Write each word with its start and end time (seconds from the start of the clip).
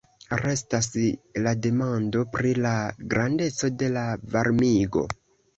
Restas 0.39 0.87
la 1.47 1.53
demando 1.65 2.23
pri 2.37 2.53
la 2.63 2.73
grandeco 3.13 3.73
de 3.83 3.91
la 3.99 4.07
varmigo. 4.35 5.07